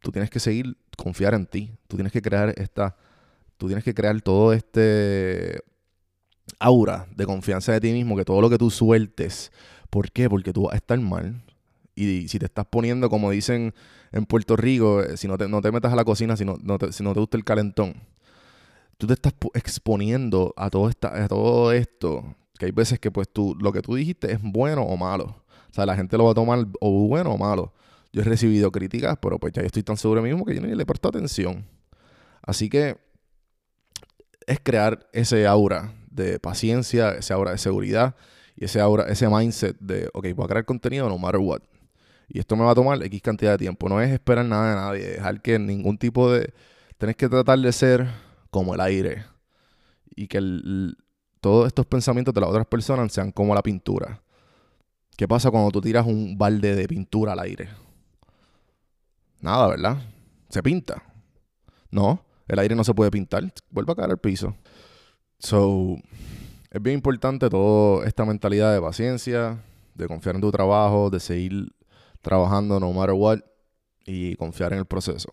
Tú 0.00 0.10
tienes 0.10 0.28
que 0.28 0.40
seguir, 0.40 0.76
confiar 0.96 1.34
en 1.34 1.46
ti. 1.46 1.70
Tú 1.86 1.96
tienes 1.96 2.12
que 2.12 2.20
crear 2.20 2.52
esta, 2.56 2.96
tú 3.56 3.68
tienes 3.68 3.84
que 3.84 3.94
crear 3.94 4.20
todo 4.22 4.52
este, 4.52 5.60
aura 6.58 7.06
de 7.14 7.26
confianza 7.26 7.70
de 7.70 7.80
ti 7.80 7.92
mismo, 7.92 8.16
que 8.16 8.24
todo 8.24 8.40
lo 8.40 8.50
que 8.50 8.58
tú 8.58 8.70
sueltes, 8.70 9.52
¿por 9.88 10.10
qué? 10.10 10.28
Porque 10.28 10.52
tú 10.52 10.64
vas 10.64 10.74
a 10.74 10.78
estar 10.78 10.98
mal. 10.98 11.44
Y 11.94 12.26
si 12.26 12.40
te 12.40 12.46
estás 12.46 12.66
poniendo, 12.66 13.08
como 13.08 13.30
dicen 13.30 13.72
en 14.10 14.26
Puerto 14.26 14.56
Rico, 14.56 15.00
eh, 15.00 15.16
si 15.16 15.28
no 15.28 15.38
te, 15.38 15.46
no 15.46 15.60
te 15.60 15.70
metas 15.70 15.92
a 15.92 15.96
la 15.96 16.04
cocina, 16.04 16.36
si 16.36 16.44
no, 16.44 16.56
te, 16.78 16.90
si 16.90 17.04
no 17.04 17.14
te 17.14 17.20
gusta 17.20 17.36
el 17.36 17.44
calentón, 17.44 17.94
tú 19.02 19.08
te 19.08 19.14
estás 19.14 19.34
exponiendo 19.54 20.54
a 20.56 20.70
todo, 20.70 20.88
esta, 20.88 21.24
a 21.24 21.26
todo 21.26 21.72
esto, 21.72 22.36
que 22.56 22.66
hay 22.66 22.70
veces 22.70 23.00
que 23.00 23.10
pues 23.10 23.28
tú, 23.28 23.56
lo 23.60 23.72
que 23.72 23.82
tú 23.82 23.96
dijiste 23.96 24.30
es 24.30 24.38
bueno 24.40 24.82
o 24.82 24.96
malo. 24.96 25.42
O 25.68 25.74
sea, 25.74 25.84
la 25.86 25.96
gente 25.96 26.16
lo 26.16 26.26
va 26.26 26.30
a 26.30 26.34
tomar 26.34 26.68
o 26.80 27.08
bueno 27.08 27.32
o 27.32 27.36
malo. 27.36 27.72
Yo 28.12 28.22
he 28.22 28.24
recibido 28.24 28.70
críticas, 28.70 29.18
pero 29.20 29.40
pues 29.40 29.54
ya 29.54 29.60
yo 29.60 29.66
estoy 29.66 29.82
tan 29.82 29.96
seguro 29.96 30.20
de 30.20 30.28
mí 30.28 30.32
mismo 30.32 30.46
que 30.46 30.54
yo 30.54 30.60
ni 30.60 30.72
le 30.72 30.86
presto 30.86 31.08
atención. 31.08 31.66
Así 32.42 32.68
que 32.68 32.96
es 34.46 34.60
crear 34.62 35.08
ese 35.12 35.48
aura 35.48 35.92
de 36.08 36.38
paciencia, 36.38 37.10
ese 37.10 37.32
aura 37.32 37.50
de 37.50 37.58
seguridad 37.58 38.14
y 38.54 38.66
ese 38.66 38.78
aura, 38.80 39.06
ese 39.08 39.28
mindset 39.28 39.76
de, 39.80 40.08
ok, 40.14 40.28
voy 40.36 40.44
a 40.44 40.48
crear 40.48 40.64
contenido 40.64 41.08
no 41.08 41.18
matter 41.18 41.40
what. 41.40 41.62
Y 42.28 42.38
esto 42.38 42.54
me 42.54 42.62
va 42.62 42.70
a 42.70 42.76
tomar 42.76 43.02
X 43.02 43.20
cantidad 43.20 43.50
de 43.50 43.58
tiempo. 43.58 43.88
No 43.88 44.00
es 44.00 44.12
esperar 44.12 44.44
nada 44.44 44.68
de 44.68 44.76
nadie, 44.76 45.12
dejar 45.14 45.42
que 45.42 45.58
ningún 45.58 45.98
tipo 45.98 46.30
de... 46.30 46.52
Tienes 46.98 47.16
que 47.16 47.28
tratar 47.28 47.58
de 47.58 47.72
ser 47.72 48.06
como 48.52 48.74
el 48.74 48.80
aire. 48.80 49.24
Y 50.14 50.28
que 50.28 50.38
todos 51.40 51.66
estos 51.66 51.86
pensamientos 51.86 52.34
de 52.34 52.40
las 52.42 52.50
otras 52.50 52.66
personas 52.66 53.10
sean 53.12 53.32
como 53.32 53.54
la 53.54 53.62
pintura. 53.62 54.22
¿Qué 55.16 55.26
pasa 55.26 55.50
cuando 55.50 55.70
tú 55.70 55.80
tiras 55.80 56.06
un 56.06 56.36
balde 56.36 56.76
de 56.76 56.86
pintura 56.86 57.32
al 57.32 57.40
aire? 57.40 57.70
Nada, 59.40 59.68
¿verdad? 59.68 60.02
Se 60.50 60.62
pinta. 60.62 61.02
No, 61.90 62.24
el 62.46 62.58
aire 62.58 62.74
no 62.74 62.84
se 62.84 62.94
puede 62.94 63.10
pintar, 63.10 63.52
vuelve 63.70 63.92
a 63.92 63.96
caer 63.96 64.10
al 64.10 64.18
piso. 64.18 64.54
So, 65.38 65.96
es 66.70 66.82
bien 66.82 66.94
importante 66.94 67.48
toda 67.48 68.06
esta 68.06 68.24
mentalidad 68.24 68.72
de 68.74 68.80
paciencia, 68.80 69.62
de 69.94 70.06
confiar 70.08 70.34
en 70.34 70.42
tu 70.42 70.52
trabajo, 70.52 71.10
de 71.10 71.20
seguir 71.20 71.72
trabajando 72.20 72.78
no 72.78 72.92
matter 72.92 73.14
what 73.14 73.40
y 74.04 74.36
confiar 74.36 74.72
en 74.74 74.80
el 74.80 74.86
proceso. 74.86 75.32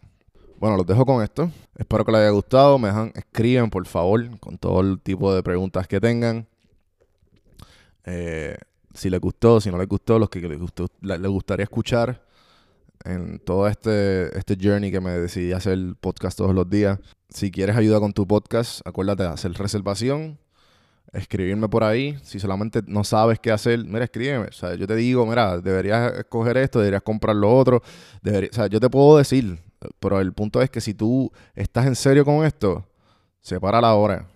Bueno, 0.59 0.75
los 0.75 0.85
dejo 0.85 1.05
con 1.05 1.23
esto. 1.23 1.49
Espero 1.77 2.03
que 2.03 2.11
les 2.11 2.19
haya 2.19 2.31
gustado. 2.31 2.77
Me 2.77 2.89
dejan, 2.89 3.13
escriben 3.15 3.69
por 3.69 3.85
favor 3.87 4.37
con 4.41 4.57
todo 4.57 4.81
el 4.81 4.99
tipo 4.99 5.33
de 5.33 5.41
preguntas 5.41 5.87
que 5.87 6.01
tengan. 6.01 6.45
Eh, 8.03 8.57
si 8.93 9.09
les 9.09 9.21
gustó, 9.21 9.61
si 9.61 9.71
no 9.71 9.77
les 9.77 9.87
gustó, 9.87 10.19
los 10.19 10.29
que 10.29 10.41
les, 10.41 10.59
gustó, 10.59 10.87
les 11.01 11.21
gustaría 11.21 11.63
escuchar 11.63 12.21
en 13.05 13.39
todo 13.39 13.69
este, 13.69 14.37
este 14.37 14.57
journey 14.61 14.91
que 14.91 14.99
me 14.99 15.11
decidí 15.11 15.53
hacer 15.53 15.73
el 15.73 15.95
podcast 15.95 16.37
todos 16.37 16.53
los 16.53 16.69
días. 16.69 16.99
Si 17.29 17.51
quieres 17.51 17.77
ayuda 17.77 18.01
con 18.01 18.11
tu 18.11 18.27
podcast, 18.27 18.85
acuérdate 18.85 19.23
de 19.23 19.29
hacer 19.29 19.53
reservación, 19.53 20.39
escribirme 21.13 21.69
por 21.69 21.85
ahí. 21.85 22.17
Si 22.21 22.37
solamente 22.37 22.81
no 22.85 23.05
sabes 23.05 23.39
qué 23.39 23.53
hacer, 23.53 23.85
mira, 23.85 24.03
escríbeme. 24.03 24.47
O 24.47 24.51
sea, 24.51 24.75
yo 24.75 24.85
te 24.87 24.97
digo, 24.97 25.25
mira, 25.25 25.61
deberías 25.61 26.17
escoger 26.17 26.57
esto, 26.57 26.79
deberías 26.79 27.03
comprar 27.03 27.37
lo 27.37 27.55
otro. 27.55 27.77
o 27.77 28.53
sea, 28.53 28.67
yo 28.67 28.81
te 28.81 28.89
puedo 28.89 29.17
decir, 29.17 29.57
pero 29.99 30.19
el 30.19 30.33
punto 30.33 30.61
es 30.61 30.69
que 30.69 30.81
si 30.81 30.93
tú 30.93 31.31
estás 31.55 31.85
en 31.85 31.95
serio 31.95 32.25
con 32.25 32.45
esto, 32.45 32.85
separa 33.41 33.81
la 33.81 33.95
hora. 33.95 34.27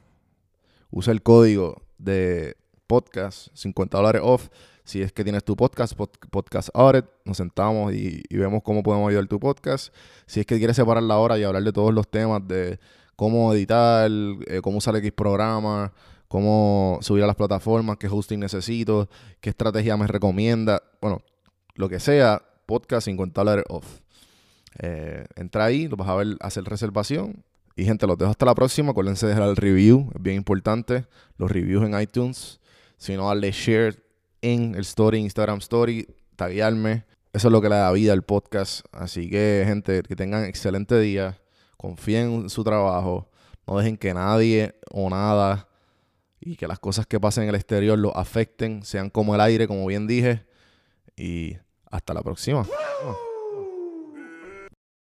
Usa 0.92 1.12
el 1.12 1.22
código 1.24 1.82
de 1.98 2.56
podcast, 2.88 3.50
50 3.54 3.98
dólares 3.98 4.22
off 4.24 4.50
si 4.84 5.02
es 5.02 5.14
que 5.14 5.24
tienes 5.24 5.44
tu 5.44 5.56
podcast, 5.56 5.94
podcast 6.30 6.70
audit, 6.74 7.06
nos 7.24 7.38
sentamos 7.38 7.94
y, 7.94 8.22
vemos 8.30 8.62
cómo 8.64 8.84
podemos 8.84 9.10
ayudar 9.10 9.28
tu 9.28 9.40
podcast. 9.40 9.94
Si 10.26 10.42
es 10.42 10.46
que 10.46 10.58
quieres 10.58 10.76
separar 10.76 11.04
la 11.04 11.18
hora 11.18 11.38
y 11.38 11.44
hablar 11.44 11.64
de 11.64 11.72
todos 11.72 11.94
los 11.94 12.08
temas 12.10 12.46
de 12.48 12.80
cómo 13.16 13.54
editar, 13.54 14.12
eh, 14.48 14.60
cómo 14.62 14.80
usar 14.80 14.96
X 14.98 15.12
programa, 15.14 15.94
cómo 16.28 17.00
subir 17.02 17.24
a 17.24 17.28
las 17.28 17.38
plataformas, 17.38 17.98
qué 17.98 18.08
hosting 18.08 18.40
necesito, 18.40 19.10
qué 19.40 19.52
estrategia 19.52 19.96
me 19.96 20.08
recomienda, 20.08 20.84
bueno, 21.02 21.22
lo 21.76 21.88
que 21.88 22.00
sea, 22.00 22.42
podcast 22.66 23.06
50 23.06 23.42
dólares 23.42 23.66
off. 23.70 24.03
Eh, 24.80 25.26
entra 25.36 25.66
ahí, 25.66 25.88
lo 25.88 25.98
vas 25.98 26.10
a 26.10 26.16
ver, 26.16 26.38
hacer 26.40 26.64
reservación. 26.64 27.44
Y 27.76 27.86
gente, 27.86 28.06
los 28.06 28.18
dejo 28.18 28.32
hasta 28.32 28.46
la 28.46 28.56
próxima. 28.56 28.92
Acuérdense 28.92 29.26
de 29.26 29.34
dejar 29.34 29.50
el 29.50 29.56
review, 29.56 30.12
es 30.16 30.22
bien 30.22 30.38
importante. 30.38 31.06
Los 31.38 31.52
reviews 31.52 31.86
en 31.86 32.00
iTunes. 32.00 32.60
Si 32.98 33.16
no, 33.16 33.28
darle 33.28 33.52
share 33.52 34.04
en 34.42 34.76
el 34.76 34.82
story, 34.82 35.20
Instagram 35.20 35.60
Story, 35.60 36.08
taguearme. 36.36 37.06
Eso 37.34 37.48
es 37.48 37.52
lo 37.52 37.62
que 37.62 37.70
le 37.70 37.76
da 37.76 37.92
vida 37.92 38.14
al 38.14 38.24
podcast. 38.24 38.86
Así 38.92 39.30
que, 39.30 39.64
gente, 39.66 40.04
que 40.04 40.16
tengan 40.16 40.46
excelente 40.46 41.00
día. 41.00 41.40
Confíen 41.78 42.34
en 42.34 42.50
su 42.50 42.64
trabajo. 42.64 43.30
No 43.66 43.78
dejen 43.78 43.98
que 43.98 44.14
nadie 44.14 44.76
o 44.92 45.10
nada 45.10 45.68
y 46.46 46.56
que 46.58 46.68
las 46.68 46.80
cosas 46.80 47.08
que 47.08 47.20
pasen 47.20 47.44
en 47.44 47.50
el 47.50 47.56
exterior 47.56 47.98
lo 47.98 48.16
afecten, 48.16 48.84
sean 48.84 49.10
como 49.10 49.34
el 49.34 49.42
aire, 49.42 49.68
como 49.68 49.86
bien 49.86 50.08
dije. 50.08 50.46
Y 51.16 51.58
hasta 51.90 52.14
la 52.14 52.22
próxima. 52.22 52.68